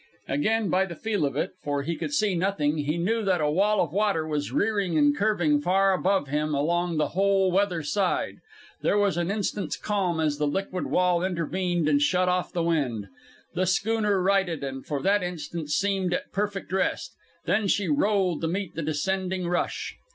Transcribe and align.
Again 0.27 0.71
by 0.71 0.87
the 0.87 0.95
feel 0.95 1.27
of 1.27 1.35
it, 1.37 1.51
for 1.61 1.83
he 1.83 1.95
could 1.95 2.11
see 2.11 2.33
nothing, 2.33 2.75
he 2.79 2.97
knew 2.97 3.23
that 3.23 3.39
a 3.39 3.51
wall 3.51 3.79
of 3.79 3.93
water 3.93 4.27
was 4.27 4.51
rearing 4.51 4.97
and 4.97 5.15
curving 5.15 5.61
far 5.61 5.93
above 5.93 6.27
him 6.27 6.55
along 6.55 6.97
the 6.97 7.09
whole 7.09 7.51
weather 7.51 7.83
side. 7.83 8.37
There 8.81 8.97
was 8.97 9.15
an 9.15 9.29
instant's 9.29 9.77
calm 9.77 10.19
as 10.19 10.39
the 10.39 10.47
liquid 10.47 10.87
wall 10.87 11.23
intervened 11.23 11.87
and 11.87 12.01
shut 12.01 12.27
off 12.27 12.51
the 12.51 12.63
wind. 12.63 13.09
The 13.53 13.67
schooner 13.67 14.19
righted, 14.19 14.63
and 14.63 14.83
for 14.83 15.03
that 15.03 15.21
instant 15.21 15.69
seemed 15.69 16.15
at 16.15 16.31
perfect 16.31 16.73
rest. 16.73 17.13
Then 17.45 17.67
she 17.67 17.87
rolled 17.87 18.41
to 18.41 18.47
meet 18.47 18.73
the 18.73 18.81
descending 18.81 19.47
rush. 19.47 19.97